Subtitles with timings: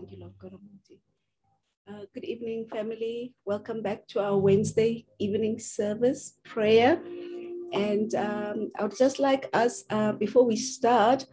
[0.00, 0.52] Thank you, Lord God.
[1.86, 3.34] Uh, good evening, family.
[3.44, 7.02] Welcome back to our Wednesday evening service prayer.
[7.74, 11.26] And um, I would just like us, uh, before we start,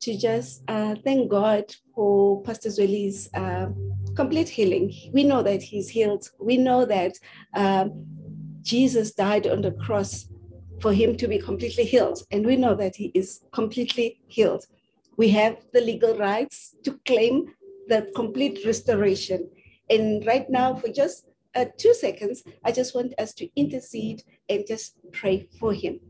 [0.00, 1.64] to just uh, thank God
[1.94, 3.66] for Pastor Zweli's uh,
[4.16, 4.90] complete healing.
[5.12, 6.30] We know that he's healed.
[6.40, 7.12] We know that
[7.52, 8.06] um,
[8.62, 10.30] Jesus died on the cross
[10.80, 12.22] for him to be completely healed.
[12.30, 14.64] And we know that he is completely healed.
[15.18, 17.52] We have the legal rights to claim
[17.88, 19.50] the complete restoration.
[19.90, 24.64] And right now, for just uh, two seconds, I just want us to intercede and
[24.66, 26.00] just pray for him.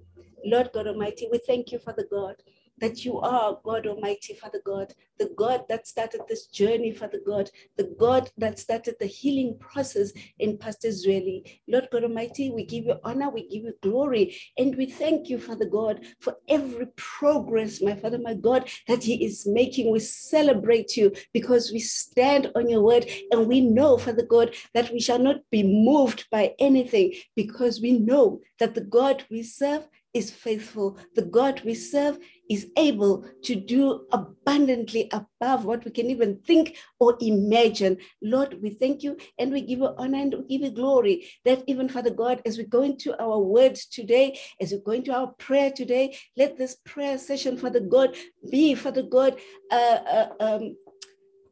[0.45, 2.37] Lord God Almighty, we thank you, Father God,
[2.79, 7.51] that you are God Almighty, Father God, the God that started this journey, Father God,
[7.77, 11.61] the God that started the healing process in Pastor Zweli.
[11.69, 15.39] Lord God Almighty, we give you honor, we give you glory, and we thank you,
[15.39, 19.91] Father God, for every progress, my Father, my God, that He is making.
[19.91, 24.93] We celebrate you because we stand on your word and we know, Father God, that
[24.93, 29.87] we shall not be moved by anything because we know that the God we serve
[30.15, 30.97] is faithful.
[31.17, 36.77] The God we serve is able to do abundantly above what we can even think
[37.01, 37.99] or imagine.
[38.23, 41.65] Lord, we thank you and we give you honor and we give you glory that
[41.67, 45.29] even, Father God, as we go into our words today, as we go into our
[45.39, 48.15] prayer today, let this prayer session, Father God,
[48.51, 49.39] be, Father God,
[49.71, 50.77] uh, uh, um,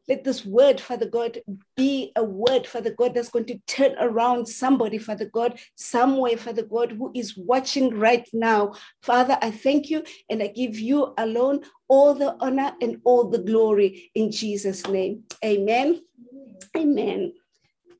[0.07, 1.39] let this word, Father God,
[1.77, 6.63] be a word, Father God, that's going to turn around somebody, Father God, somewhere, Father
[6.63, 8.73] God, who is watching right now.
[9.01, 13.39] Father, I thank you and I give you alone all the honor and all the
[13.39, 15.23] glory in Jesus' name.
[15.43, 16.01] Amen.
[16.75, 17.33] Amen.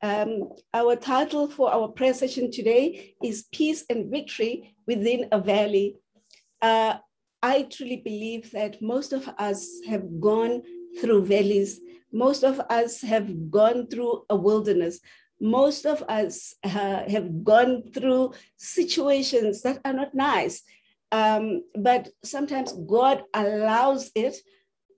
[0.01, 5.95] Um, our title for our prayer session today is Peace and Victory Within a Valley.
[6.61, 6.95] Uh,
[7.41, 10.63] I truly believe that most of us have gone
[10.99, 11.79] through valleys
[12.13, 14.99] most of us have gone through a wilderness.
[15.41, 20.61] Most of us uh, have gone through situations that are not nice.
[21.11, 24.37] Um, but sometimes God allows it.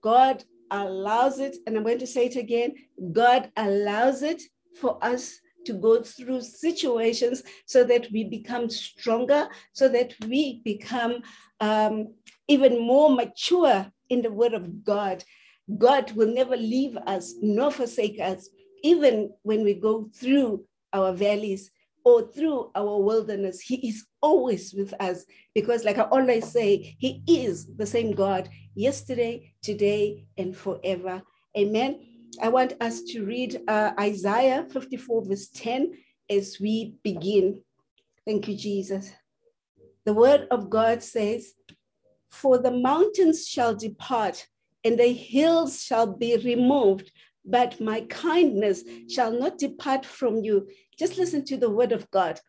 [0.04, 1.56] God allows it.
[1.66, 2.76] And I'm going to say it again
[3.12, 4.42] God allows it
[4.80, 11.22] for us to go through situations so that we become stronger, so that we become
[11.60, 12.14] um,
[12.48, 15.24] even more mature in the Word of God.
[15.78, 18.50] God will never leave us nor forsake us,
[18.84, 21.72] even when we go through our valleys
[22.04, 23.60] or through our wilderness.
[23.60, 28.50] He is always with us because, like I always say, He is the same God
[28.76, 31.24] yesterday, today, and forever.
[31.58, 32.00] Amen.
[32.42, 35.94] I want us to read uh, Isaiah 54, verse 10
[36.30, 37.62] as we begin.
[38.26, 39.12] Thank you, Jesus.
[40.06, 41.54] The word of God says,
[42.30, 44.48] For the mountains shall depart
[44.86, 47.12] and the hills shall be removed,
[47.44, 50.70] but my kindness shall not depart from you.
[50.98, 52.40] Just listen to the word of God.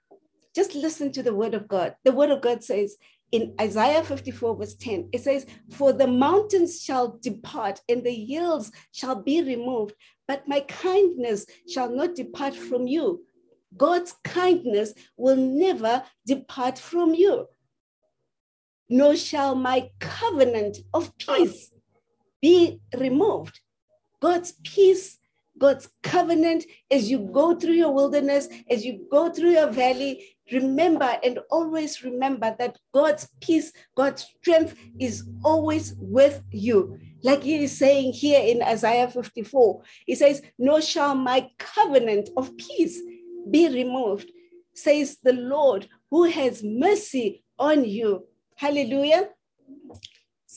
[0.55, 1.97] Just listen to the word of God.
[2.05, 2.97] The word of God says
[3.33, 8.71] in Isaiah 54, verse 10, it says, For the mountains shall depart and the hills
[8.93, 9.95] shall be removed,
[10.29, 13.25] but my kindness shall not depart from you.
[13.77, 17.47] God's kindness will never depart from you,
[18.89, 21.73] nor shall my covenant of peace
[22.47, 23.59] be removed.
[24.21, 25.19] God's peace,
[25.59, 26.63] God's covenant,
[26.93, 30.13] as you go through your wilderness, as you go through your valley,
[30.53, 36.99] remember and always remember that God's peace, God's strength is always with you.
[37.25, 42.57] Like he is saying here in Isaiah 54, he says, Nor shall my covenant of
[42.57, 43.01] peace
[43.51, 44.31] be removed,
[44.73, 48.25] says the Lord, who has mercy on you.
[48.55, 49.31] Hallelujah.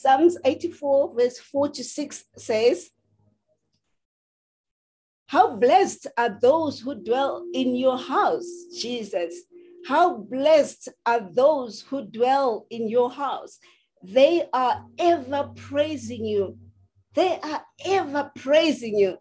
[0.00, 2.88] Psalms 84, verse 4 to 6 says,
[5.26, 9.34] How blessed are those who dwell in your house, Jesus.
[9.86, 13.58] How blessed are those who dwell in your house.
[14.02, 16.56] They are ever praising you.
[17.12, 19.18] They are ever praising you.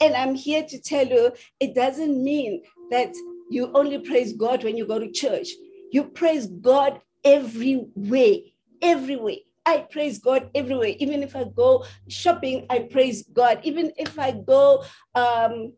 [0.00, 2.62] And I'm here to tell you, it doesn't mean
[2.92, 3.12] that
[3.50, 5.48] you only praise God when you go to church.
[5.90, 9.46] You praise God every way, every way.
[9.70, 10.94] I praise God everywhere.
[10.98, 13.60] Even if I go shopping, I praise God.
[13.62, 14.82] Even if I go
[15.14, 15.74] um,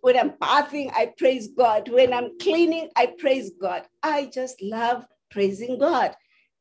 [0.00, 1.88] when I'm bathing, I praise God.
[1.88, 3.84] When I'm cleaning, I praise God.
[4.02, 6.16] I just love praising God.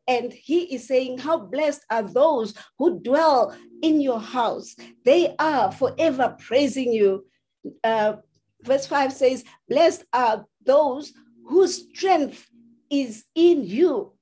[0.08, 4.76] And he is saying, How blessed are those who dwell in your house.
[5.04, 7.26] They are forever praising you.
[7.84, 8.18] Uh,
[8.62, 11.14] verse 5 says, Blessed are those
[11.48, 12.48] whose strength
[12.92, 14.14] is in you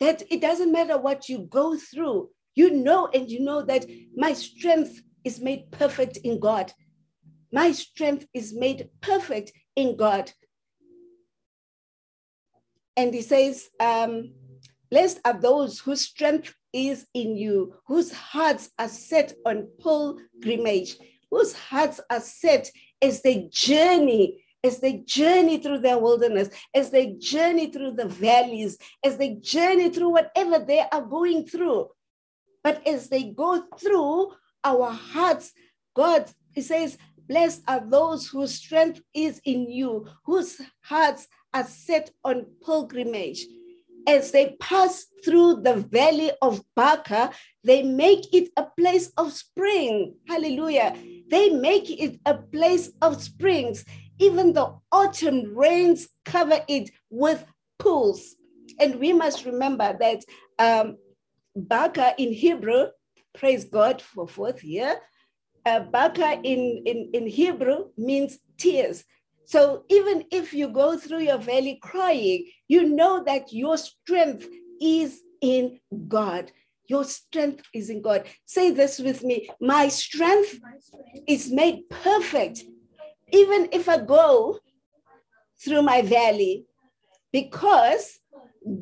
[0.00, 2.30] that it doesn't matter what you go through.
[2.54, 6.72] You know, and you know that my strength is made perfect in God.
[7.52, 10.30] My strength is made perfect in God.
[12.96, 14.32] And he says, um,
[14.90, 20.96] Blessed are those whose strength is in you, whose hearts are set on pilgrimage,
[21.30, 22.70] whose hearts are set
[23.02, 28.78] as they journey as they journey through their wilderness, as they journey through the valleys,
[29.04, 31.88] as they journey through whatever they are going through.
[32.64, 34.32] But as they go through,
[34.64, 35.52] our hearts,
[35.94, 36.96] God, He says,
[37.28, 43.46] Blessed are those whose strength is in you, whose hearts are set on pilgrimage.
[44.06, 47.30] As they pass through the valley of Baca,
[47.62, 50.16] they make it a place of spring.
[50.28, 50.94] Hallelujah.
[51.30, 53.86] They make it a place of springs.
[54.18, 57.44] Even the autumn rains cover it with
[57.78, 58.36] pools.
[58.80, 60.24] And we must remember that
[60.58, 60.96] um,
[61.56, 62.86] Baca in Hebrew,
[63.34, 64.96] praise God for fourth year,
[65.66, 69.04] uh, Baca in, in, in Hebrew means tears.
[69.46, 74.46] So even if you go through your valley crying, you know that your strength
[74.80, 76.50] is in God.
[76.86, 78.26] Your strength is in God.
[78.46, 81.24] Say this with me My strength, My strength.
[81.26, 82.64] is made perfect
[83.34, 84.58] even if I go
[85.62, 86.66] through my valley,
[87.32, 88.20] because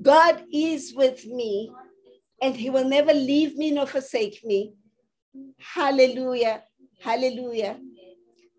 [0.03, 1.73] God is with me
[2.43, 4.75] and he will never leave me nor forsake me.
[5.59, 6.65] Hallelujah.
[7.01, 7.79] Hallelujah.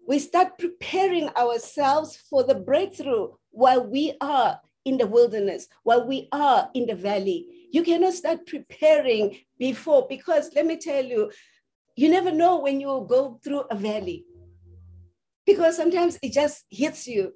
[0.08, 6.28] We start preparing ourselves for the breakthrough while we are in the wilderness, while we
[6.32, 7.68] are in the valley.
[7.72, 11.32] You cannot start preparing before because let me tell you,
[11.96, 14.26] you never know when you will go through a valley
[15.46, 17.34] because sometimes it just hits you.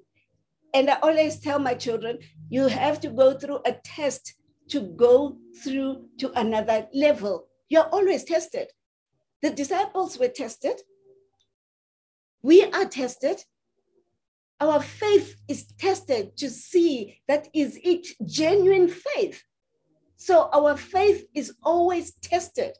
[0.74, 2.18] And I always tell my children,
[2.50, 4.34] you have to go through a test
[4.68, 7.48] to go through to another level.
[7.68, 8.68] You're always tested.
[9.42, 10.80] The disciples were tested.
[12.42, 13.42] We are tested.
[14.60, 19.42] Our faith is tested to see that is it genuine faith.
[20.16, 22.76] So our faith is always tested.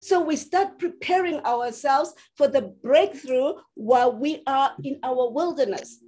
[0.00, 6.00] So we start preparing ourselves for the breakthrough while we are in our wilderness.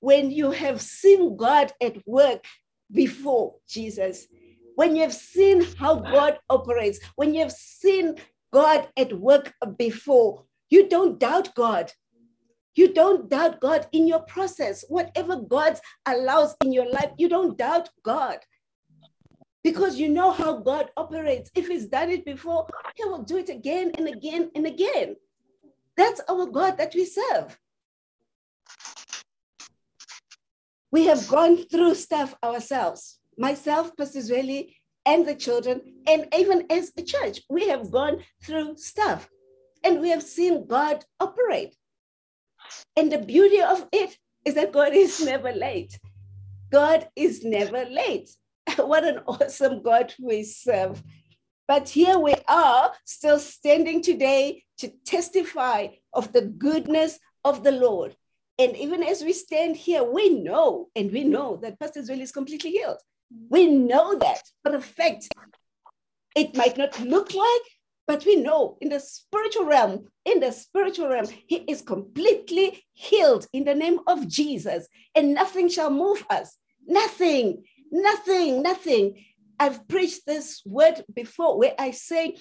[0.00, 2.44] When you have seen God at work
[2.92, 4.26] before Jesus,
[4.74, 8.16] when you have seen how God operates, when you have seen
[8.52, 11.92] God at work before, you don't doubt God.
[12.74, 14.84] You don't doubt God in your process.
[14.88, 18.38] Whatever God allows in your life, you don't doubt God
[19.66, 21.50] because you know how God operates.
[21.56, 25.16] If He's done it before, He will do it again and again and again.
[25.96, 27.58] That's our God that we serve.
[30.92, 36.92] We have gone through stuff ourselves, myself, Pastor Zweli, and the children, and even as
[36.96, 39.28] a church, we have gone through stuff
[39.82, 41.74] and we have seen God operate.
[42.96, 45.98] And the beauty of it is that God is never late.
[46.70, 48.30] God is never late.
[48.76, 51.02] what an awesome God we serve.
[51.68, 58.14] But here we are, still standing today to testify of the goodness of the Lord.
[58.58, 62.32] And even as we stand here, we know, and we know that Pastor Zweli is
[62.32, 62.98] completely healed.
[63.50, 65.28] We know that for a fact.
[66.34, 67.62] It might not look like,
[68.06, 73.46] but we know in the spiritual realm, in the spiritual realm, he is completely healed
[73.52, 76.56] in the name of Jesus, and nothing shall move us.
[76.86, 77.64] Nothing.
[77.90, 79.24] Nothing, nothing.
[79.58, 82.36] I've preached this word before where I say,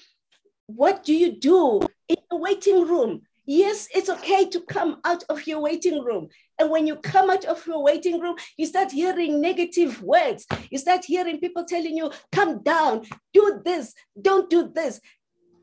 [0.68, 3.22] What do you do in the waiting room?
[3.48, 6.30] Yes, it's okay to come out of your waiting room.
[6.60, 10.48] And when you come out of your waiting room, you start hearing negative words.
[10.72, 15.00] You start hearing people telling you, come down, do this, don't do this.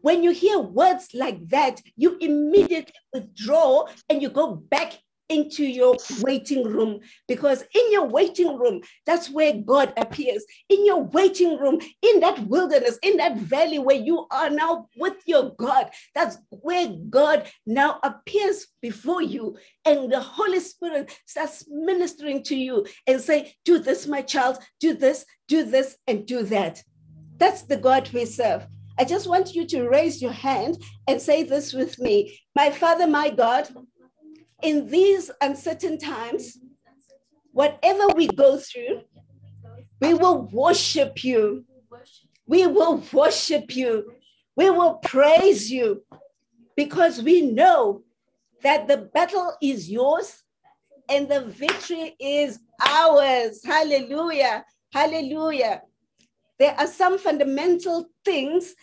[0.01, 4.99] When you hear words like that, you immediately withdraw and you go back
[5.29, 10.45] into your waiting room because in your waiting room, that's where God appears.
[10.69, 15.17] In your waiting room, in that wilderness, in that valley where you are now with
[15.27, 19.57] your God, that's where God now appears before you.
[19.85, 24.95] And the Holy Spirit starts ministering to you and say, Do this, my child, do
[24.95, 26.83] this, do this, and do that.
[27.39, 28.67] That's the God we serve.
[28.99, 30.77] I just want you to raise your hand
[31.09, 33.69] and say this with me My Father, my God,
[34.63, 36.59] in these uncertain times,
[37.53, 39.03] whatever we go through,
[40.01, 41.65] we will worship you.
[42.47, 44.13] We will worship you.
[44.57, 46.03] We will praise you
[46.77, 48.03] because we know
[48.63, 50.43] that the battle is yours
[51.09, 53.61] and the victory is ours.
[53.65, 54.65] Hallelujah.
[54.93, 55.83] Hallelujah.
[56.59, 58.75] There are some fundamental things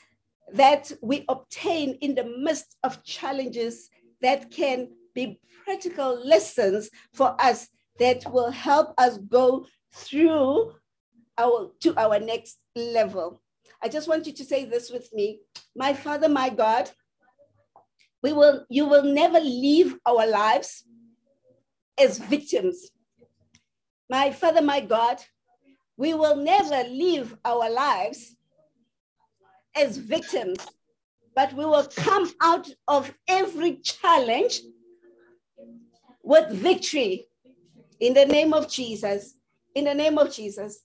[0.53, 3.89] that we obtain in the midst of challenges
[4.21, 7.67] that can be practical lessons for us
[7.99, 10.73] that will help us go through
[11.37, 13.41] our to our next level.
[13.81, 15.39] I just want you to say this with me.
[15.75, 16.89] My Father, my God,
[18.21, 20.83] we will you will never leave our lives
[21.99, 22.91] as victims.
[24.09, 25.17] My Father, my God,
[25.97, 28.35] we will never live our lives
[29.75, 30.57] as victims,
[31.35, 34.61] but we will come out of every challenge
[36.29, 37.25] with victory
[37.99, 39.33] in the name of Jesus.
[39.73, 40.83] In the name of Jesus.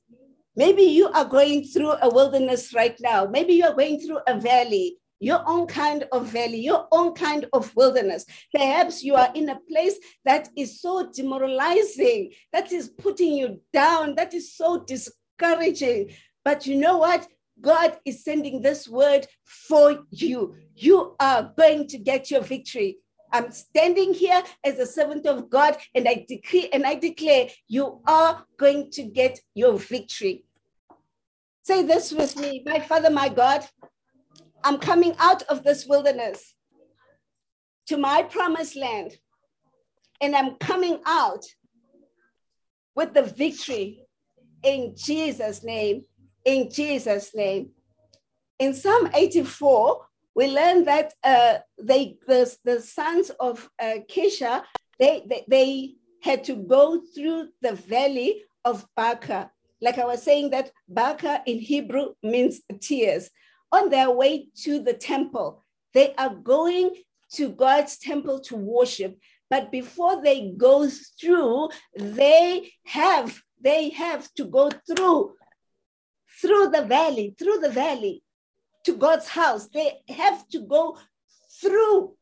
[0.56, 3.26] Maybe you are going through a wilderness right now.
[3.26, 7.44] Maybe you are going through a valley, your own kind of valley, your own kind
[7.52, 8.24] of wilderness.
[8.54, 14.14] Perhaps you are in a place that is so demoralizing, that is putting you down,
[14.14, 16.10] that is so discouraging.
[16.42, 17.28] But you know what?
[17.60, 20.56] God is sending this word for you.
[20.74, 22.96] You are going to get your victory.
[23.34, 28.00] I'm standing here as a servant of God and I decree and I declare you
[28.06, 30.44] are going to get your victory.
[31.64, 33.66] Say this with me My Father, my God,
[34.62, 36.54] I'm coming out of this wilderness
[37.88, 39.16] to my promised land
[40.20, 41.44] and I'm coming out
[42.94, 44.06] with the victory
[44.62, 46.04] in Jesus' name.
[46.44, 47.70] In Jesus' name.
[48.60, 54.64] In Psalm 84, we learn that uh, they the, the sons of uh, Kisha,
[54.98, 59.50] they, they, they had to go through the valley of Baca.
[59.80, 63.30] Like I was saying that Baca in Hebrew means tears.
[63.70, 65.62] On their way to the temple,
[65.94, 66.94] they are going
[67.32, 69.18] to God's temple to worship.
[69.50, 75.34] But before they go through, they have they have to go through
[76.40, 78.22] through the valley, through the valley
[78.84, 79.68] to God's house.
[79.68, 80.98] They have to go
[81.60, 82.14] through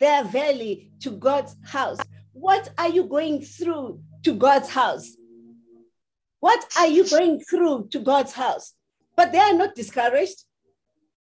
[0.00, 1.98] their valley to God's house.
[2.32, 5.16] What are you going through to God's house?
[6.40, 8.74] What are you going through to God's house?
[9.16, 10.44] But they are not discouraged.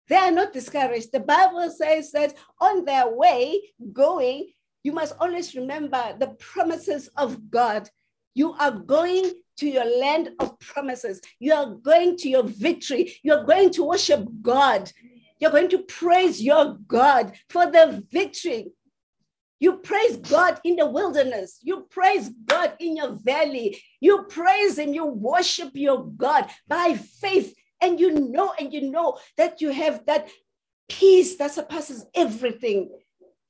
[0.07, 1.11] They are not discouraged.
[1.11, 4.51] The Bible says that on their way going,
[4.83, 7.89] you must always remember the promises of God.
[8.33, 11.21] You are going to your land of promises.
[11.39, 13.15] You are going to your victory.
[13.23, 14.91] You're going to worship God.
[15.39, 18.71] You're going to praise your God for the victory.
[19.59, 21.59] You praise God in the wilderness.
[21.61, 23.81] You praise God in your valley.
[23.99, 24.93] You praise Him.
[24.93, 27.55] You worship your God by faith.
[27.81, 30.29] And you know, and you know that you have that
[30.89, 32.89] peace that surpasses everything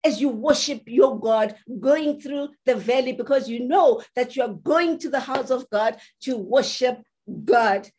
[0.06, 4.54] as you worship your God going through the valley because you know that you are
[4.54, 7.02] going to the house of God to worship
[7.44, 7.90] God.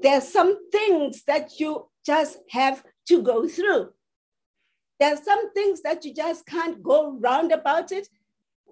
[0.00, 3.90] There are some things that you just have to go through.
[5.00, 8.08] There are some things that you just can't go round about it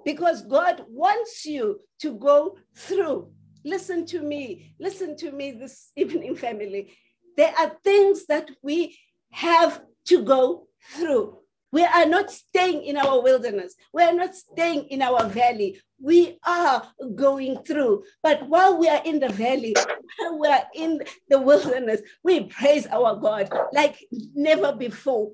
[0.05, 3.33] because God wants you to go through.
[3.65, 4.75] Listen to me.
[4.79, 6.97] Listen to me this evening, family.
[7.37, 8.97] There are things that we
[9.33, 11.40] have to go through.
[11.73, 13.75] We are not staying in our wilderness.
[13.93, 15.81] We are not staying in our valley.
[16.03, 16.83] We are
[17.15, 18.05] going through.
[18.23, 19.77] But while we are in the valley,
[20.19, 25.33] while we are in the wilderness, we praise our God like never before.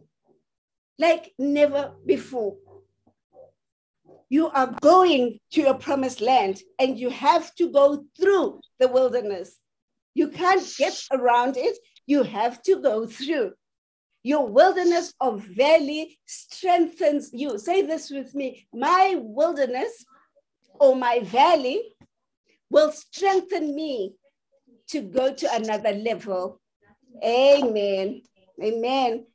[0.98, 2.56] Like never before.
[4.28, 9.56] You are going to your promised land and you have to go through the wilderness.
[10.14, 11.78] You can't get around it.
[12.06, 13.52] You have to go through.
[14.26, 17.58] Your wilderness of valley strengthens you.
[17.58, 18.66] Say this with me.
[18.74, 20.04] My wilderness
[20.80, 21.94] or my valley
[22.68, 24.14] will strengthen me
[24.88, 26.60] to go to another level.
[27.22, 28.22] Amen.
[28.60, 29.26] Amen.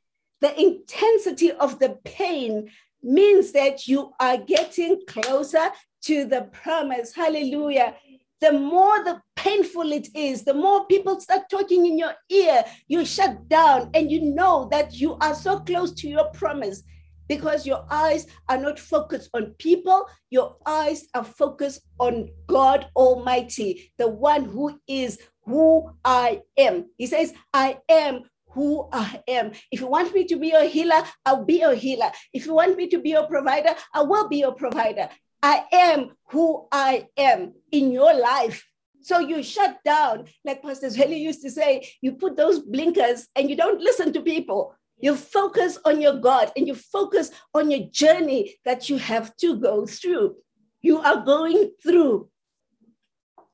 [0.42, 2.70] The intensity of the pain
[3.02, 5.70] means that you are getting closer
[6.02, 7.14] to the promise.
[7.14, 7.94] Hallelujah
[8.42, 13.04] the more the painful it is, the more people start talking in your ear, you
[13.04, 16.84] shut down and you know that you are so close to your promise
[17.28, 23.92] because your eyes are not focused on people, your eyes are focused on God Almighty,
[23.98, 26.86] the one who is who I am.
[26.96, 29.52] He says, I am who I am.
[29.72, 32.12] If you want me to be your healer, I'll be your healer.
[32.32, 35.08] If you want me to be your provider, I will be your provider.
[35.42, 38.64] I am who I am in your life.
[39.02, 43.50] So you shut down, like Pastor Zweli used to say, you put those blinkers and
[43.50, 44.76] you don't listen to people.
[44.98, 49.56] You focus on your God and you focus on your journey that you have to
[49.56, 50.36] go through.
[50.80, 52.28] You are going through.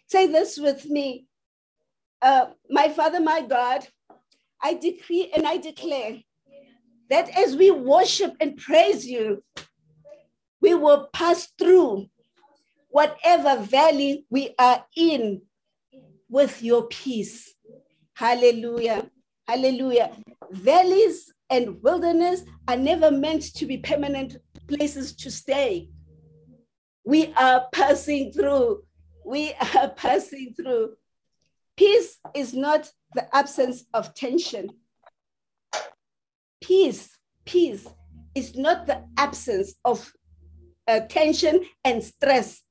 [0.09, 1.27] Say this with me.
[2.21, 3.87] Uh, my Father, my God,
[4.63, 6.19] I decree and I declare
[7.09, 9.43] that as we worship and praise you,
[10.61, 12.09] we will pass through
[12.89, 15.43] whatever valley we are in
[16.29, 17.55] with your peace.
[18.15, 19.11] Hallelujah.
[19.47, 20.13] Hallelujah.
[20.51, 25.89] Valleys and wilderness are never meant to be permanent places to stay.
[27.05, 28.83] We are passing through.
[29.25, 30.95] We are passing through.
[31.77, 34.69] Peace is not the absence of tension.
[36.61, 37.17] Peace,
[37.47, 37.87] peace
[38.35, 40.13] is not the absence of
[40.89, 42.63] uh, tension and stress,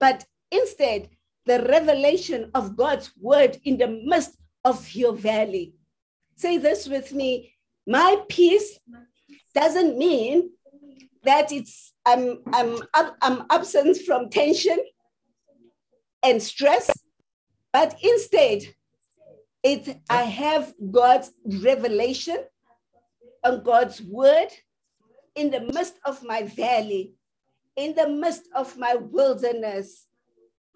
[0.00, 1.08] but instead
[1.46, 5.74] the revelation of God's word in the midst of your valley.
[6.36, 7.54] Say this with me
[7.86, 8.78] my peace
[9.54, 10.50] doesn't mean
[11.24, 12.78] that it's I'm I'm
[13.20, 14.78] I'm absent from tension
[16.22, 16.90] and stress,
[17.72, 18.62] but instead,
[19.62, 22.38] it I have God's revelation
[23.42, 24.48] and God's word
[25.34, 27.14] in the midst of my valley,
[27.80, 30.06] in the midst of my wilderness.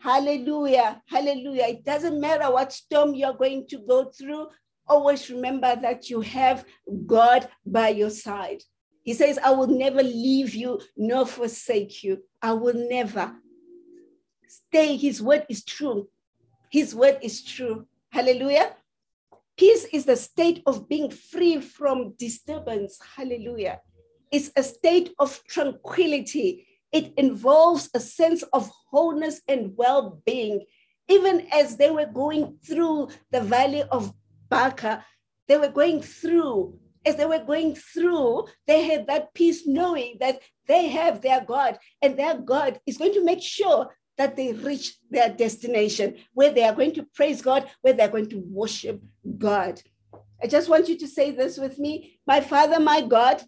[0.00, 1.02] Hallelujah.
[1.06, 1.66] Hallelujah.
[1.68, 4.48] It doesn't matter what storm you're going to go through,
[4.86, 6.64] always remember that you have
[7.06, 8.62] God by your side.
[9.02, 12.22] He says, I will never leave you nor forsake you.
[12.40, 13.34] I will never.
[14.48, 14.96] Stay.
[14.96, 16.08] His word is true.
[16.70, 17.86] His word is true.
[18.10, 18.76] Hallelujah.
[19.56, 22.98] Peace is the state of being free from disturbance.
[23.16, 23.80] Hallelujah.
[24.32, 26.66] It's a state of tranquility.
[26.94, 30.64] It involves a sense of wholeness and well being.
[31.08, 34.14] Even as they were going through the valley of
[34.48, 35.04] Baca,
[35.48, 40.40] they were going through, as they were going through, they had that peace knowing that
[40.68, 44.96] they have their God and their God is going to make sure that they reach
[45.10, 49.02] their destination where they are going to praise God, where they're going to worship
[49.36, 49.82] God.
[50.40, 53.42] I just want you to say this with me My Father, my God,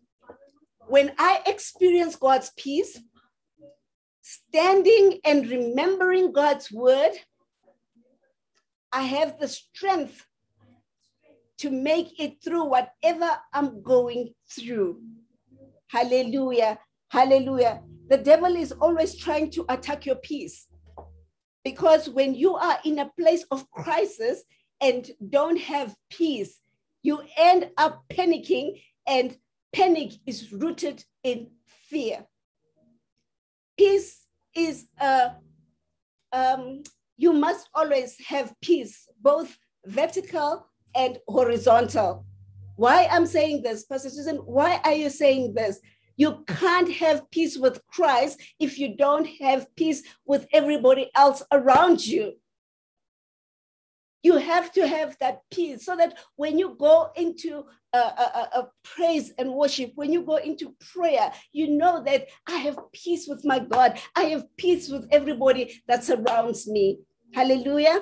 [0.88, 2.98] when I experience God's peace,
[4.26, 7.12] standing and remembering God's word,
[8.90, 10.26] I have the strength
[11.58, 15.00] to make it through whatever I'm going through.
[15.86, 16.78] Hallelujah.
[17.08, 17.82] Hallelujah.
[18.08, 20.66] The devil is always trying to attack your peace.
[21.64, 24.42] Because when you are in a place of crisis
[24.80, 26.60] and don't have peace,
[27.02, 29.36] you end up panicking, and
[29.72, 31.50] panic is rooted in
[31.88, 32.26] fear.
[33.78, 35.32] Peace is a,
[36.32, 36.82] um,
[37.16, 42.24] you must always have peace, both vertical and horizontal.
[42.76, 45.80] Why I'm saying this, Pastor Susan, why are you saying this?
[46.16, 52.06] You can't have peace with Christ if you don't have peace with everybody else around
[52.06, 52.32] you.
[54.26, 57.62] You have to have that peace so that when you go into
[57.92, 62.56] a, a, a, praise and worship, when you go into prayer, you know that I
[62.56, 64.00] have peace with my God.
[64.16, 66.98] I have peace with everybody that surrounds me.
[67.34, 68.00] Hallelujah.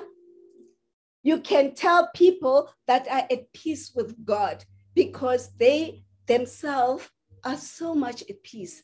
[1.21, 7.07] You can tell people that are at peace with God because they themselves
[7.43, 8.81] are so much at peace,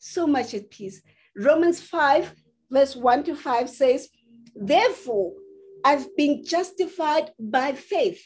[0.00, 1.02] so much at peace.
[1.36, 2.34] Romans 5,
[2.68, 4.08] verse 1 to 5 says,
[4.56, 5.34] Therefore,
[5.84, 8.22] I've been justified by faith.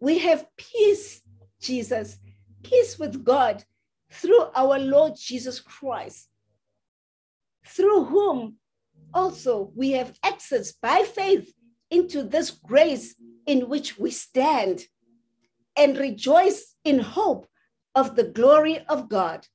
[0.00, 1.22] We have peace,
[1.60, 2.18] Jesus,
[2.62, 3.64] peace with God
[4.10, 6.28] through our Lord Jesus Christ,
[7.66, 8.56] through whom
[9.12, 11.52] also we have access by faith
[11.90, 13.14] into this grace
[13.46, 14.84] in which we stand
[15.76, 17.46] and rejoice in hope
[17.94, 19.46] of the glory of God.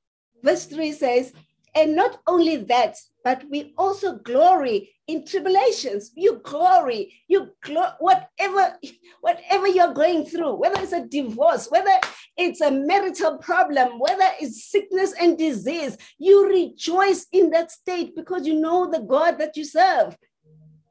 [0.44, 1.34] Verse 3 says,
[1.76, 6.12] and not only that, but we also glory in tribulations.
[6.16, 8.78] You glory, you glo- whatever,
[9.22, 11.98] whatever you're going through, whether it's a divorce, whether
[12.38, 18.46] it's a marital problem, whether it's sickness and disease, you rejoice in that state because
[18.46, 20.16] you know the God that you serve.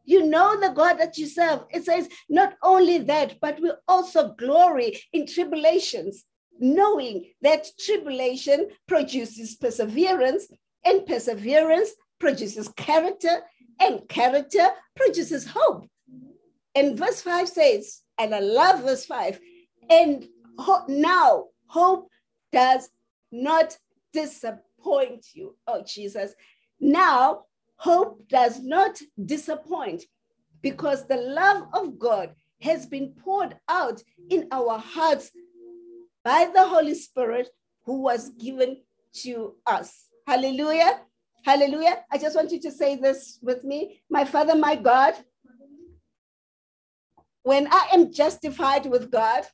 [0.05, 1.65] You know the God that you serve.
[1.71, 6.25] It says, not only that, but we also glory in tribulations,
[6.59, 10.49] knowing that tribulation produces perseverance,
[10.85, 13.43] and perseverance produces character,
[13.81, 15.87] and character produces hope.
[16.75, 19.41] And verse 5 says, and I love verse 5,
[19.91, 20.27] and
[20.59, 22.09] ho- now hope
[22.53, 22.89] does
[23.31, 23.77] not
[24.13, 25.57] disappoint you.
[25.67, 26.35] Oh, Jesus.
[26.81, 27.45] Now
[27.77, 30.05] hope does not disappoint
[30.61, 35.33] because the love of God has been poured out in our hearts
[36.25, 37.49] by the Holy Spirit
[37.85, 38.79] who was given
[39.15, 40.07] to us.
[40.27, 41.01] Hallelujah.
[41.45, 42.05] Hallelujah.
[42.13, 44.03] I just want you to say this with me.
[44.11, 45.15] My Father, my God,
[47.43, 49.45] when I am justified with God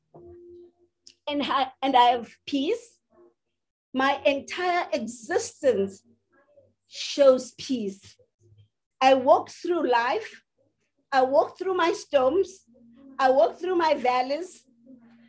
[1.29, 2.97] and I, and I have peace,
[3.95, 6.03] My entire existence
[6.89, 8.17] shows peace.
[9.01, 10.43] I walk through life.
[11.11, 12.51] I walk through my storms.
[13.19, 14.63] I walk through my valleys.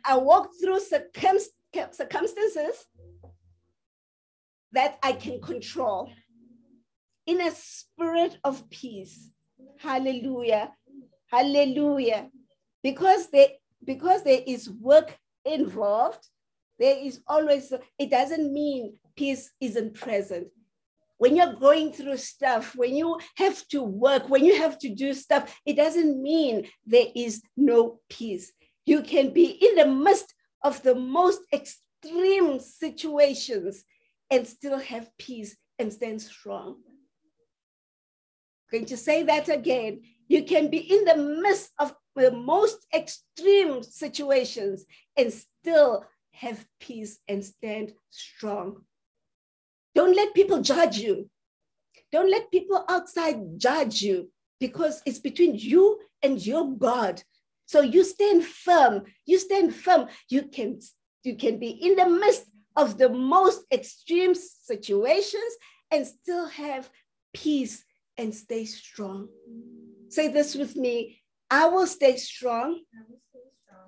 [0.04, 2.86] I walk through circumstances
[4.72, 6.10] that I can control
[7.26, 9.30] in a spirit of peace.
[9.78, 10.72] Hallelujah.
[11.30, 12.28] Hallelujah.
[12.82, 13.48] Because there,
[13.84, 16.26] because there is work involved,
[16.78, 20.48] there is always, it doesn't mean peace isn't present.
[21.18, 25.12] When you're going through stuff, when you have to work, when you have to do
[25.12, 28.52] stuff, it doesn't mean there is no peace.
[28.86, 33.84] You can be in the midst of the most extreme situations
[34.30, 36.76] and still have peace and stand strong.
[38.72, 40.02] I'm going to say that again.
[40.28, 44.84] You can be in the midst of the most extreme situations
[45.16, 48.82] and still have peace and stand strong.
[49.94, 51.28] Don't let people judge you.
[52.12, 57.22] Don't let people outside judge you because it's between you and your God.
[57.66, 59.04] So you stand firm.
[59.26, 60.08] You stand firm.
[60.28, 60.80] You can
[61.22, 65.56] you can be in the midst of the most extreme situations
[65.90, 66.88] and still have
[67.32, 67.84] peace
[68.16, 69.28] and stay strong.
[70.08, 72.82] Say this with me I will stay strong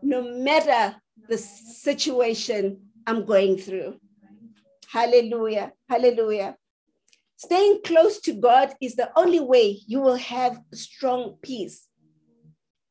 [0.03, 0.97] no matter
[1.29, 4.01] the situation I'm going through.
[4.89, 5.73] Hallelujah.
[5.89, 6.57] Hallelujah.
[7.37, 11.89] Staying close to God is the only way you will have strong peace.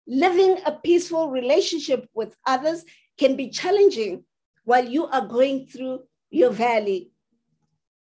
[0.08, 2.84] Living a peaceful relationship with others
[3.18, 4.24] can be challenging
[4.64, 7.12] while you are going through your valley.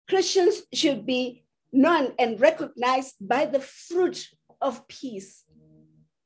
[0.09, 4.29] Christians should be known and recognized by the fruit
[4.61, 5.45] of peace.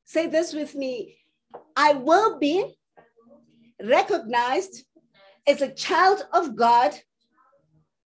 [0.04, 1.16] Say this with me
[1.76, 2.76] I will be
[3.82, 4.84] recognized
[5.46, 6.94] as a child of God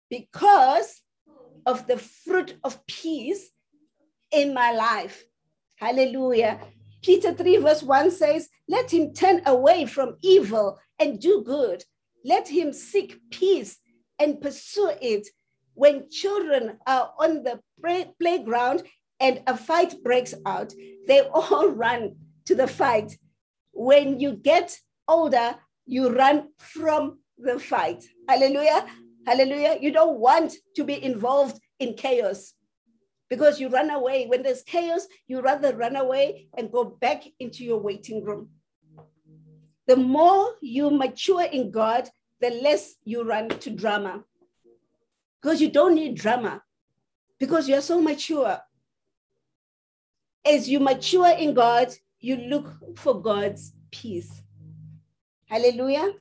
[0.10, 1.02] because
[1.66, 3.50] of the fruit of peace
[4.32, 5.24] in my life.
[5.76, 6.60] Hallelujah.
[7.02, 11.84] Peter 3, verse 1 says, Let him turn away from evil and do good,
[12.24, 13.78] let him seek peace
[14.20, 15.28] and pursue it.
[15.74, 18.84] When children are on the play- playground
[19.20, 20.74] and a fight breaks out,
[21.08, 23.18] they all run to the fight.
[23.72, 25.56] When you get older,
[25.86, 28.04] you run from the fight.
[28.28, 28.86] Hallelujah.
[29.26, 29.78] Hallelujah.
[29.82, 32.54] You don't want to be involved in chaos
[33.30, 34.28] because you run away.
[34.28, 38.50] When there's chaos, you rather run away and go back into your waiting room
[39.88, 44.24] the more you mature in God, the less you run to drama.
[45.42, 46.62] Because you don't need drama,
[47.40, 48.60] because you're so mature.
[50.46, 54.42] As you mature in God, you look for God's peace.
[55.46, 56.14] Hallelujah.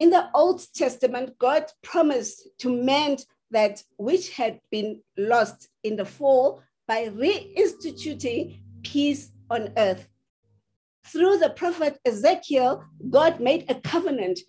[0.00, 6.04] In the Old Testament, God promised to mend that which had been lost in the
[6.04, 10.08] fall by reinstituting peace on earth
[11.08, 14.40] through the prophet Ezekiel, God made a covenant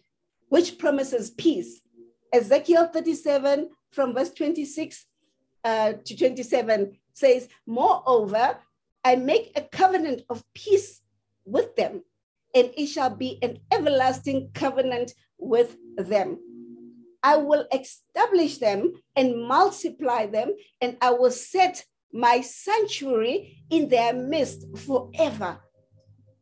[0.49, 1.81] which promises peace.
[2.33, 5.05] Ezekiel 37 from verse 26
[5.63, 8.57] uh, to 27 says, Moreover,
[9.03, 11.01] I make a covenant of peace
[11.45, 12.03] with them,
[12.53, 16.39] and it shall be an everlasting covenant with them.
[17.21, 24.13] I will establish them and multiply them, and I will set my sanctuary in their
[24.13, 25.59] midst forever.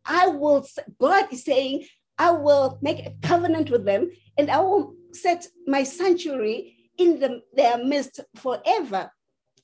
[0.07, 0.65] I will,
[0.99, 1.85] God is saying,
[2.17, 7.41] I will make a covenant with them and I will set my sanctuary in the,
[7.53, 9.11] their midst forever.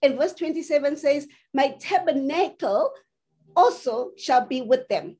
[0.01, 2.91] And verse 27 says, My tabernacle
[3.55, 5.17] also shall be with them.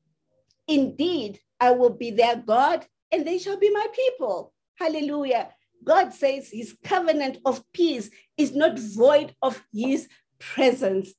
[0.68, 4.52] Indeed, I will be their God and they shall be my people.
[4.76, 5.48] Hallelujah.
[5.82, 10.08] God says his covenant of peace is not void of his
[10.38, 11.12] presence.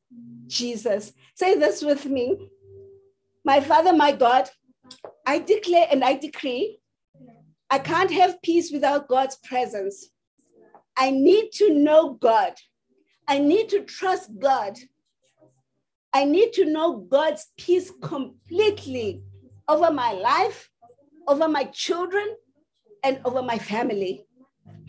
[0.48, 1.14] Jesus.
[1.36, 2.50] Say this with me.
[3.46, 4.50] My Father, my God,
[5.26, 6.80] I declare and I decree
[7.70, 10.10] I can't have peace without God's presence.
[10.98, 12.54] I need to know God.
[13.28, 14.78] I need to trust God.
[16.14, 19.22] I need to know God's peace completely
[19.68, 20.70] over my life,
[21.28, 22.36] over my children,
[23.04, 24.26] and over my family.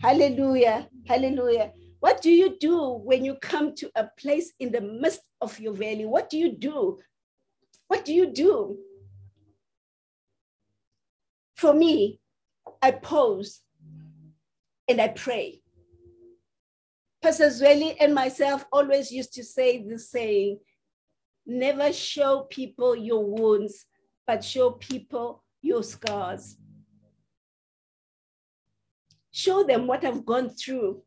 [0.01, 0.87] Hallelujah.
[1.07, 1.73] Hallelujah.
[1.99, 5.73] What do you do when you come to a place in the midst of your
[5.73, 6.05] valley?
[6.05, 6.99] What do you do
[7.87, 8.77] what do you do?
[11.55, 12.19] For me,
[12.81, 13.61] I pause
[14.87, 15.61] and I pray.
[17.21, 20.59] Pastor Zweli and myself always used to say the saying
[21.45, 23.85] never show people your wounds,
[24.25, 26.57] but show people your scars.
[29.37, 31.03] show them what I've gone through.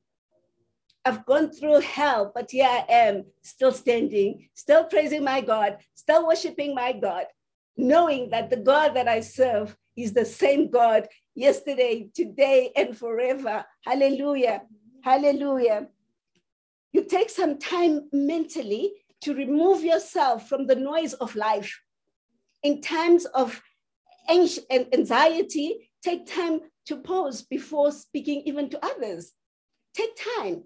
[1.04, 6.26] I've gone through hell, but here I am, still standing, still praising my God, still
[6.26, 7.26] worshiping my God,
[7.76, 13.64] knowing that the God that I serve is the same God yesterday, today, and forever.
[13.84, 14.62] Hallelujah.
[15.02, 15.88] Hallelujah.
[16.92, 21.80] You take some time mentally to remove yourself from the noise of life.
[22.62, 23.62] In times of
[24.28, 29.32] anxiety, take time to pause before speaking even to others.
[29.94, 30.64] Take time.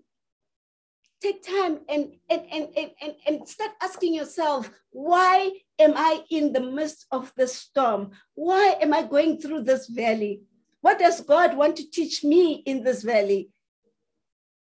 [1.25, 6.61] Take time and, and, and, and, and start asking yourself, why am I in the
[6.61, 8.11] midst of this storm?
[8.35, 10.43] Why am I going through this valley?
[10.83, 13.49] What does God want to teach me in this valley?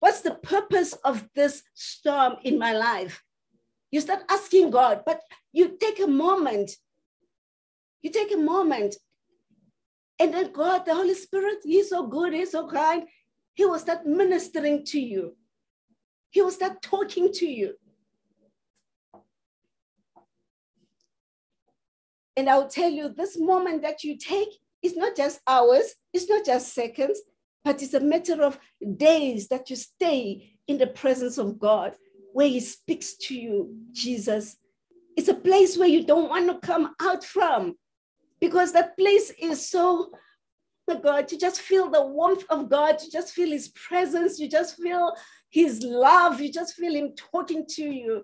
[0.00, 3.22] What's the purpose of this storm in my life?
[3.92, 5.20] You start asking God, but
[5.52, 6.72] you take a moment.
[8.02, 8.96] You take a moment.
[10.18, 13.04] And then God, the Holy Spirit, He's so good, He's so kind.
[13.54, 15.36] He will start ministering to you.
[16.30, 17.74] He will start talking to you.
[22.36, 24.48] And I'll tell you, this moment that you take
[24.82, 27.20] is not just hours, it's not just seconds,
[27.64, 28.58] but it's a matter of
[28.96, 31.94] days that you stay in the presence of God
[32.32, 34.56] where He speaks to you, Jesus.
[35.16, 37.74] It's a place where you don't want to come out from
[38.40, 40.10] because that place is so,
[40.88, 44.48] oh God, you just feel the warmth of God, you just feel His presence, you
[44.48, 45.12] just feel
[45.50, 48.22] His love, you just feel Him talking to you,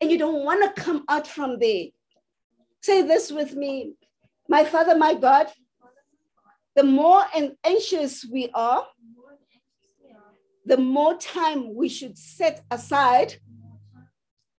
[0.00, 1.86] and you don't want to come out from there.
[2.82, 3.92] Say this with me
[4.48, 5.48] My Father, my God,
[6.74, 7.22] the more
[7.64, 8.86] anxious we are,
[10.64, 13.34] the more time we should set aside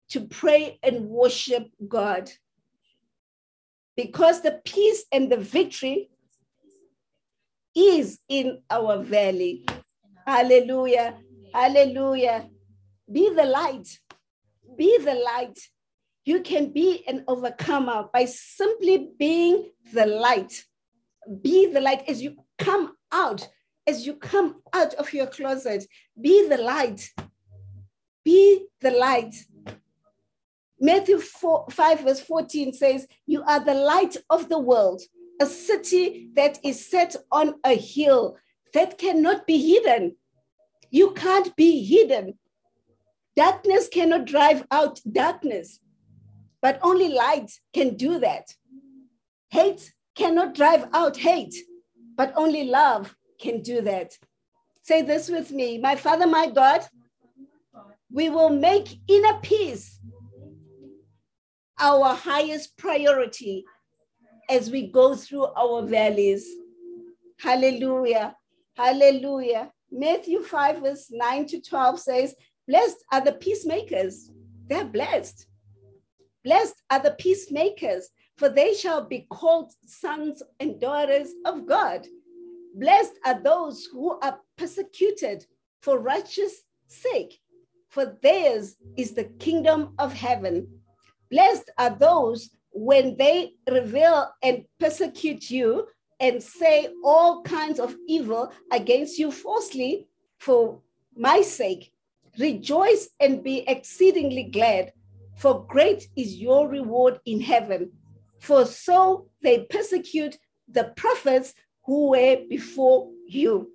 [0.09, 2.29] to pray and worship God.
[3.97, 6.09] Because the peace and the victory
[7.75, 9.65] is in our valley.
[10.27, 11.17] Hallelujah.
[11.53, 12.49] Hallelujah.
[13.11, 13.99] Be the light.
[14.77, 15.59] Be the light.
[16.25, 20.65] You can be an overcomer by simply being the light
[21.41, 23.47] be the light as you come out,
[23.87, 25.85] as you come out of your closet.
[26.19, 27.11] Be the light.
[28.23, 29.35] Be the light.
[30.79, 35.01] Matthew 4, 5, verse 14 says, You are the light of the world,
[35.41, 38.37] a city that is set on a hill
[38.73, 40.15] that cannot be hidden.
[40.93, 42.37] You can't be hidden.
[43.35, 45.79] Darkness cannot drive out darkness,
[46.61, 48.53] but only light can do that.
[49.49, 51.55] Hate cannot drive out hate,
[52.15, 54.13] but only love can do that.
[54.83, 56.81] Say this with me My Father, my God,
[58.11, 59.99] we will make inner peace
[61.79, 63.65] our highest priority
[64.47, 66.45] as we go through our valleys.
[67.39, 68.35] Hallelujah.
[68.77, 69.71] Hallelujah.
[69.95, 72.35] Matthew 5, verse 9 to 12 says,
[72.67, 74.31] Blessed are the peacemakers.
[74.67, 75.45] They're blessed.
[76.43, 82.07] Blessed are the peacemakers, for they shall be called sons and daughters of God.
[82.75, 85.45] Blessed are those who are persecuted
[85.83, 87.39] for righteous sake,
[87.89, 90.67] for theirs is the kingdom of heaven.
[91.29, 95.87] Blessed are those when they revile and persecute you
[96.23, 100.07] and say all kinds of evil against you falsely
[100.39, 100.79] for
[101.15, 101.91] my sake.
[102.39, 104.93] Rejoice and be exceedingly glad,
[105.35, 107.91] for great is your reward in heaven
[108.43, 111.53] for so they persecute the prophets
[111.85, 113.71] who were before you.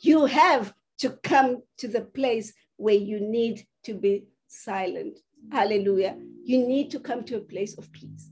[0.00, 5.20] You have to come to the place where you need to be silent.
[5.52, 6.16] Hallelujah.
[6.42, 8.28] You need to come to a place of peace.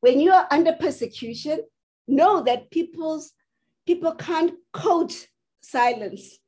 [0.00, 1.60] When you are under persecution,
[2.10, 3.32] know that people's
[3.86, 5.26] people can't quote
[5.60, 6.38] silence.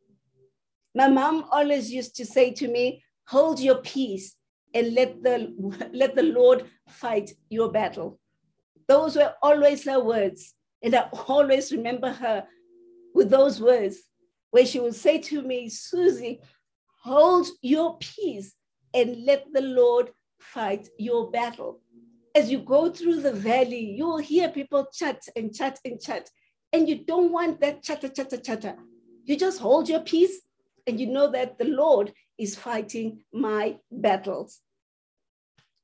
[0.94, 4.36] My mom always used to say to me, hold your peace
[4.74, 5.54] and let the
[5.92, 8.18] let the Lord fight your battle.
[8.88, 10.54] Those were always her words.
[10.82, 12.44] And I always remember her
[13.14, 13.98] with those words
[14.50, 16.40] where she would say to me, Susie,
[17.02, 18.54] hold your peace
[18.92, 21.80] and let the Lord fight your battle.
[22.34, 26.30] As you go through the valley, you will hear people chat and chat and chat.
[26.72, 28.76] And you don't want that chatter, chatter, chatter.
[29.24, 30.40] You just hold your peace
[30.86, 34.60] and you know that the Lord is fighting my battles.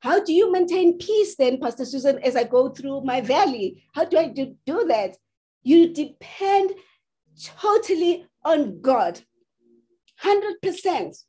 [0.01, 3.85] How do you maintain peace then, Pastor Susan, as I go through my valley?
[3.95, 5.17] How do I do, do that?
[5.63, 6.73] You depend
[7.61, 9.21] totally on God,
[10.25, 11.25] 100%.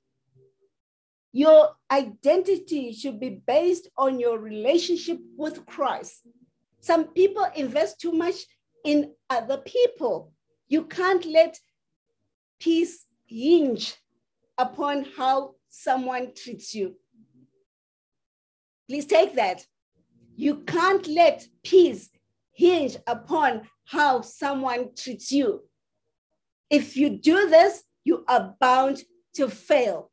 [1.32, 6.28] Your identity should be based on your relationship with Christ.
[6.82, 8.46] Some people invest too much
[8.84, 10.32] in other people.
[10.68, 11.60] You can't let
[12.60, 13.96] peace hinge
[14.58, 16.96] upon how someone treats you.
[18.88, 19.66] Please take that.
[20.36, 22.10] You can't let peace
[22.54, 25.64] hinge upon how someone treats you.
[26.70, 29.04] If you do this, you are bound
[29.36, 30.09] to fail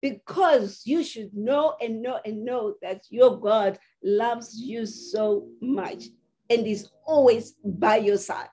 [0.00, 6.04] because you should know and know and know that your God loves you so much
[6.50, 8.48] and is always by your side.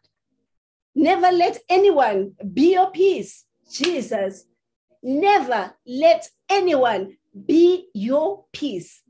[0.96, 3.46] Never let anyone be your peace.
[3.72, 4.46] Jesus,
[5.04, 9.02] never let anyone be your peace.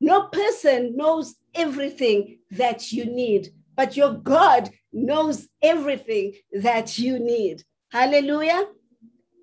[0.00, 7.64] No person knows everything that you need, but your God knows everything that you need.
[7.90, 8.66] Hallelujah.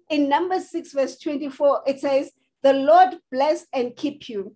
[0.10, 2.32] In Numbers 6, verse 24, it says,
[2.63, 4.56] The Lord bless and keep you.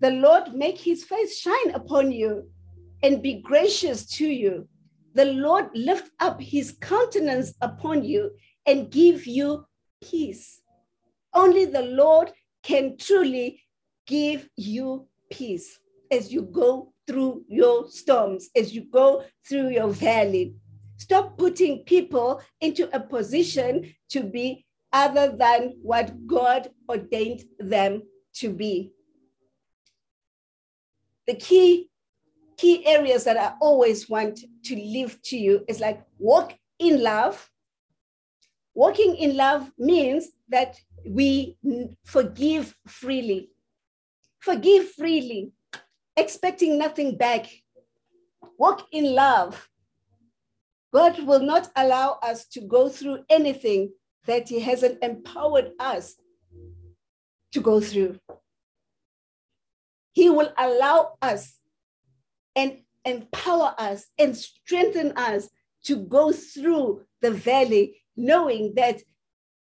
[0.00, 2.50] The Lord make his face shine upon you
[3.02, 4.68] and be gracious to you.
[5.14, 8.30] The Lord lift up his countenance upon you
[8.64, 9.66] and give you
[10.02, 10.62] peace.
[11.34, 13.62] Only the Lord can truly
[14.06, 15.78] give you peace
[16.10, 20.54] as you go through your storms, as you go through your valley.
[20.96, 28.02] Stop putting people into a position to be other than what God ordained them
[28.34, 28.92] to be.
[31.26, 31.90] The key
[32.56, 37.50] key areas that I always want to leave to you is like walk in love.
[38.74, 41.56] Walking in love means that we
[42.04, 43.50] forgive freely.
[44.40, 45.52] Forgive freely,
[46.16, 47.46] expecting nothing back.
[48.58, 49.68] Walk in love.
[50.92, 53.92] God will not allow us to go through anything
[54.26, 56.16] that He hasn't empowered us
[57.52, 58.18] to go through.
[60.12, 61.54] He will allow us
[62.56, 65.48] and empower us and strengthen us
[65.84, 69.00] to go through the valley, knowing that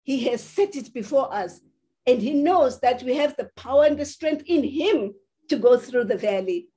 [0.03, 1.61] He has set it before us.
[2.07, 5.15] And He knows that we have the power and the strength in Him
[5.49, 6.69] to go through the valley.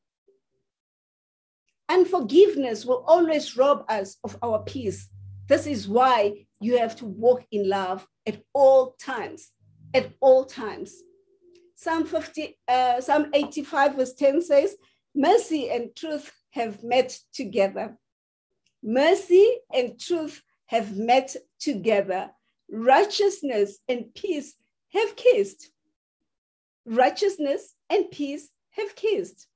[1.89, 5.09] Unforgiveness will always rob us of our peace.
[5.47, 9.51] This is why you have to walk in love at all times.
[9.93, 11.01] At all times.
[11.75, 14.75] Psalm 50, uh, Psalm 85, verse 10 says,
[15.15, 17.97] Mercy and truth have met together.
[18.83, 22.31] Mercy and truth have met together.
[22.69, 24.53] Righteousness and peace
[24.91, 25.71] have kissed.
[26.85, 29.47] Righteousness and peace have kissed.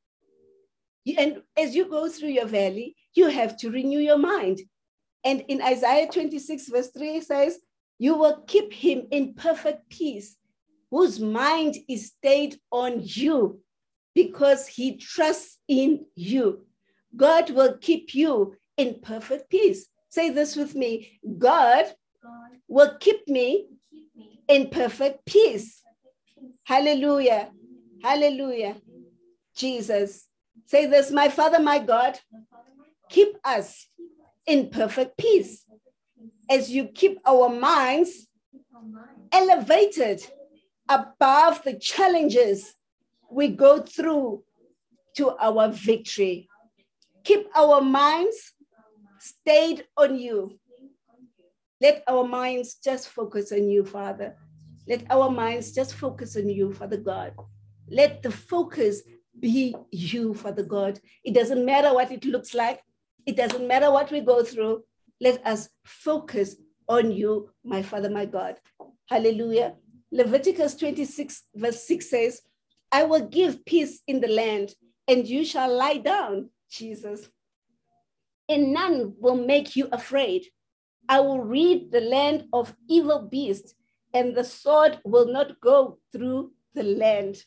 [1.18, 4.62] And as you go through your valley, you have to renew your mind.
[5.24, 7.60] And in Isaiah 26, verse 3 says,
[8.00, 10.36] You will keep him in perfect peace,
[10.90, 13.60] whose mind is stayed on you
[14.16, 16.66] because he trusts in you.
[17.16, 19.88] God will keep you in perfect peace.
[20.10, 21.86] Say this with me God,
[22.24, 25.82] God will keep me, keep me in perfect peace.
[25.84, 26.58] Perfect peace.
[26.64, 27.50] Hallelujah.
[28.02, 28.76] Hallelujah.
[29.56, 30.28] Jesus.
[30.66, 32.20] Say this, my Father, my God,
[33.10, 33.88] keep us
[34.48, 35.66] in perfect peace
[36.50, 38.28] as you keep our minds
[39.32, 40.26] elevated
[40.90, 42.74] above the challenges
[43.30, 44.44] we go through
[45.16, 46.50] to our victory.
[47.24, 48.54] Keep our minds
[49.20, 50.60] stayed on you.
[51.80, 54.36] Let our minds just focus on you, Father.
[54.88, 57.34] Let our minds just focus on you, Father God.
[57.90, 59.02] Let the focus
[59.40, 61.00] be you, Father God.
[61.24, 62.82] It doesn't matter what it looks like,
[63.26, 64.84] it doesn't matter what we go through.
[65.20, 66.56] Let us focus
[66.88, 68.56] on you, my Father, my God.
[69.10, 69.76] Hallelujah.
[70.12, 72.42] Leviticus 26, verse 6 says,
[72.92, 74.74] I will give peace in the land,
[75.08, 77.30] and you shall lie down, Jesus.
[78.50, 80.48] And none will make you afraid.
[81.08, 83.74] I will rid the land of evil beasts,
[84.14, 87.44] and the sword will not go through the land.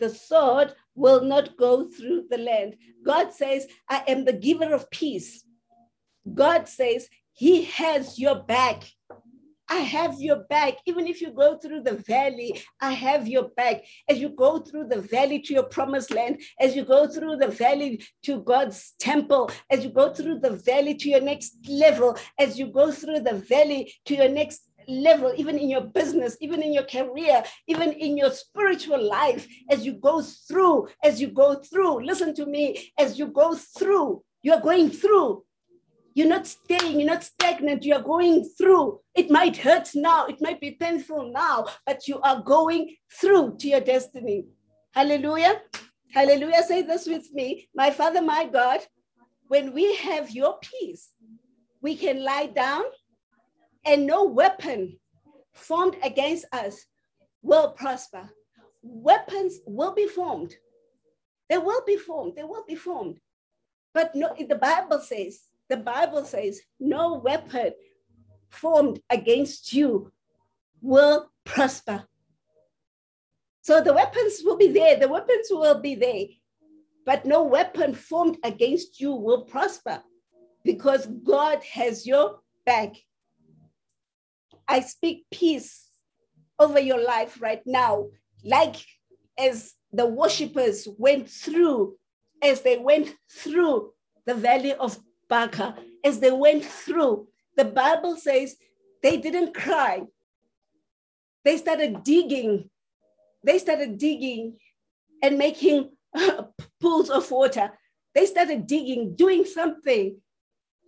[0.00, 2.76] The sword will not go through the land.
[3.04, 5.44] God says, I am the giver of peace.
[6.34, 8.84] God says, He has your back.
[9.70, 10.78] I have your back.
[10.86, 13.82] Even if you go through the valley, I have your back.
[14.08, 17.48] As you go through the valley to your promised land, as you go through the
[17.48, 22.58] valley to God's temple, as you go through the valley to your next level, as
[22.58, 26.72] you go through the valley to your next level, even in your business, even in
[26.72, 32.04] your career, even in your spiritual life, as you go through, as you go through,
[32.04, 35.44] listen to me, as you go through, you're going through,
[36.14, 38.98] you're not staying, you're not stagnant, you are going through.
[39.14, 43.68] It might hurt now, it might be painful now, but you are going through to
[43.68, 44.46] your destiny.
[44.92, 45.60] Hallelujah.
[46.12, 46.62] Hallelujah.
[46.62, 47.68] Say this with me.
[47.74, 48.80] My Father, my God,
[49.48, 51.10] when we have your peace,
[51.80, 52.82] we can lie down
[53.84, 54.98] and no weapon
[55.52, 56.84] formed against us
[57.42, 58.30] will prosper.
[58.82, 60.54] Weapons will be formed.
[61.48, 62.34] They will be formed.
[62.36, 63.18] They will be formed.
[63.94, 67.72] But no, the Bible says, the Bible says, no weapon
[68.50, 70.12] formed against you
[70.80, 72.04] will prosper.
[73.62, 76.24] So the weapons will be there, the weapons will be there,
[77.04, 80.02] but no weapon formed against you will prosper
[80.64, 82.94] because God has your back.
[84.68, 85.86] I speak peace
[86.58, 88.08] over your life right now,
[88.44, 88.76] like
[89.38, 91.96] as the worshippers went through,
[92.42, 93.92] as they went through
[94.26, 94.98] the valley of
[95.28, 98.56] Baca, as they went through, the Bible says
[99.02, 100.02] they didn't cry.
[101.44, 102.68] They started digging.
[103.44, 104.58] They started digging
[105.22, 105.90] and making
[106.80, 107.72] pools of water.
[108.14, 110.18] They started digging, doing something.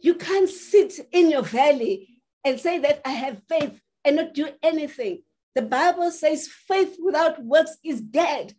[0.03, 2.10] You can't sit in your valley
[2.45, 5.23] and say that I have faith and not do anything.
[5.55, 8.55] The Bible says faith without works is dead.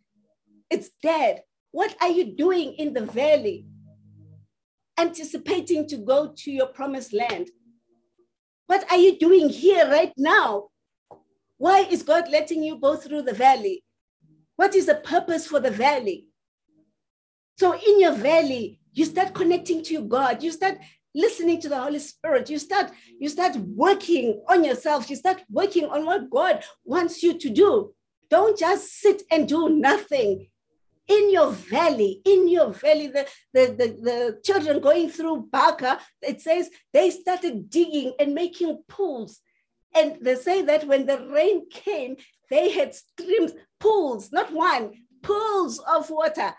[0.69, 1.43] It's dead.
[1.71, 3.65] What are you doing in the valley?
[4.97, 7.49] Anticipating to go to your promised land.
[8.67, 10.69] What are you doing here right now?
[11.57, 13.83] Why is God letting you go through the valley?
[14.55, 16.27] What is the purpose for the valley?
[17.57, 20.43] So, in your valley, you start connecting to God.
[20.43, 20.77] You start
[21.13, 22.49] listening to the Holy Spirit.
[22.49, 25.09] You start, you start working on yourself.
[25.09, 27.93] You start working on what God wants you to do.
[28.29, 30.47] Don't just sit and do nothing.
[31.07, 36.39] In your valley, in your valley, the, the, the, the children going through Baca, it
[36.39, 39.41] says they started digging and making pools.
[39.93, 42.15] And they say that when the rain came,
[42.49, 46.53] they had streams, pools, not one, pools of water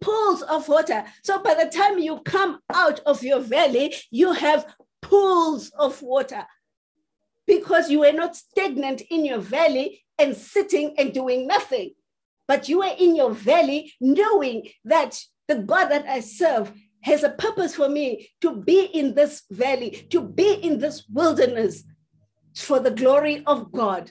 [0.00, 1.04] pools of water.
[1.22, 6.46] So by the time you come out of your valley, you have pools of water
[7.46, 11.90] because you were not stagnant in your valley and sitting and doing nothing.
[12.46, 16.72] But you were in your valley knowing that the God that I serve
[17.02, 21.82] has a purpose for me to be in this valley, to be in this wilderness
[22.54, 24.10] for the glory of God.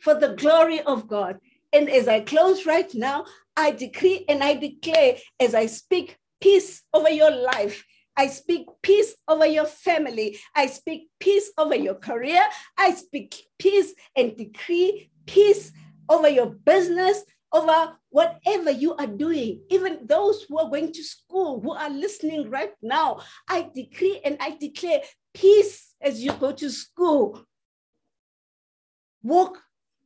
[0.00, 1.38] For the glory of God.
[1.72, 3.24] And as I close right now,
[3.56, 7.84] I decree and I declare as I speak peace over your life.
[8.16, 10.38] I speak peace over your family.
[10.54, 12.42] I speak peace over your career.
[12.78, 15.72] I speak peace and decree peace
[16.08, 19.62] over your business, over whatever you are doing.
[19.70, 24.36] Even those who are going to school, who are listening right now, I decree and
[24.40, 25.00] I declare
[25.32, 27.44] peace as you go to school.
[29.22, 29.60] Walk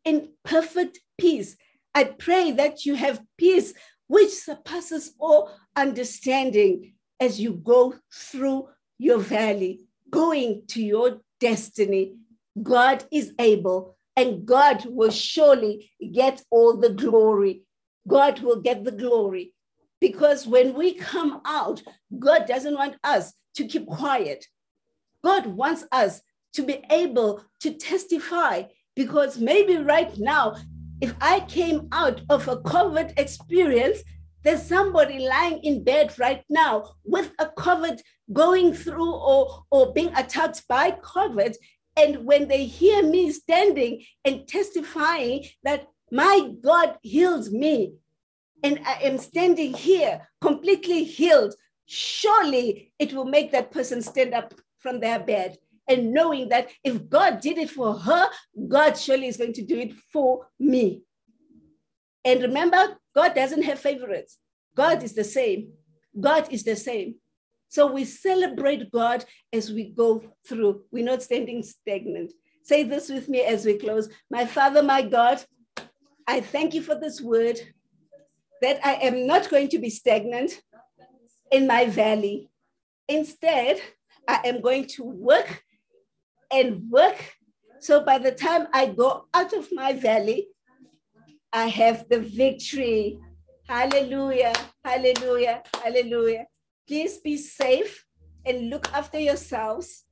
[0.05, 1.57] in perfect peace
[1.99, 3.75] I pray that you have peace
[4.07, 8.69] which surpasses all understanding as you go through
[8.99, 12.15] your valley, going to your destiny.
[12.63, 17.65] God is able, and God will surely get all the glory.
[18.07, 19.53] God will get the glory.
[20.01, 21.83] Because when we come out,
[22.17, 24.47] God doesn't want us to keep quiet.
[25.25, 26.23] God wants us
[26.53, 28.63] to be able to testify
[28.95, 30.55] because maybe right now
[31.01, 34.03] if I came out of a COVID experience,
[34.43, 38.01] there's somebody lying in bed right now with a COVID
[38.33, 41.55] going through or, or being attacked by COVID.
[41.97, 47.95] And when they hear me standing and testifying that my God healed me,
[48.63, 51.55] and I am standing here completely healed,
[51.87, 57.09] surely it will make that person stand up from their bed and knowing that if
[57.09, 58.28] God did it for her,
[58.68, 61.03] God surely is going to do it for me.
[62.24, 64.39] And remember, God doesn't have favorites.
[64.76, 65.72] God is the same.
[66.20, 67.16] God is the same.
[67.68, 70.82] So we celebrate God as we go through.
[70.91, 72.32] We're not standing stagnant.
[72.62, 74.09] Say this with me as we close.
[74.30, 75.43] My Father, my God,
[76.26, 77.59] I thank you for this word
[78.61, 80.61] that I am not going to be stagnant
[81.51, 82.51] in my valley.
[83.09, 83.80] Instead,
[84.26, 85.62] I am going to work
[86.51, 87.35] and work.
[87.81, 90.49] So by the time I go out of my valley,
[91.53, 93.19] I have the victory.
[93.69, 96.47] Hallelujah, hallelujah, hallelujah.
[96.87, 98.05] Please be safe
[98.45, 100.05] and look after yourselves.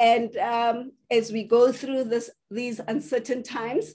[0.00, 3.94] And um, as we go through this, these uncertain times,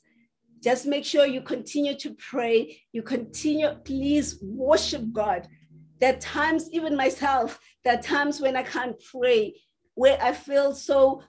[0.61, 2.81] just make sure you continue to pray.
[2.91, 5.47] You continue, please worship God.
[5.99, 9.55] There are times, even myself, there are times when I can't pray,
[9.95, 11.21] where I feel so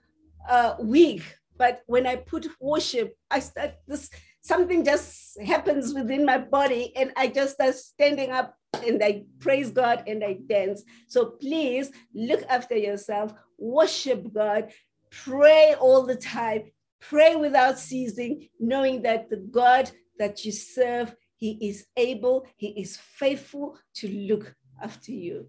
[0.49, 1.23] uh, weak.
[1.57, 4.11] But when I put worship, I start this
[4.41, 9.71] something just happens within my body and I just start standing up and I praise
[9.71, 10.83] God and I dance.
[11.09, 14.73] So please look after yourself, worship God,
[15.11, 16.71] pray all the time,
[17.01, 22.97] pray without ceasing, knowing that the God that you serve, He is able, He is
[22.97, 25.49] faithful to look after you.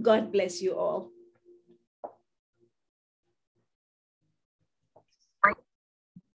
[0.00, 1.10] God bless you all.